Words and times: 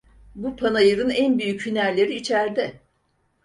Bu 0.35 0.55
panayırın 0.55 1.09
en 1.09 1.39
büyük 1.39 1.65
hünerleri 1.65 2.15
içerde. 2.15 2.79